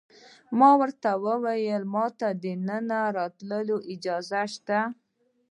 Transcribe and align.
ما 0.59 0.71
ورته 0.81 1.09
وویل: 1.27 1.81
ما 1.93 2.05
ته 2.19 2.27
د 2.33 2.35
دننه 2.43 3.01
راتلو 3.17 3.77
اجازه 3.93 4.41
شته؟ 4.53 4.79